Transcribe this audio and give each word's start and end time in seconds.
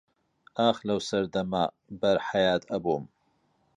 ئاخ 0.59 0.77
لەو 0.87 0.99
سەردەما 1.09 1.63
بەر 2.01 2.17
حەیات 2.27 2.63
ئەبووم 2.71 3.03